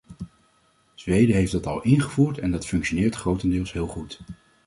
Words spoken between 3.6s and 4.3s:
heel goed.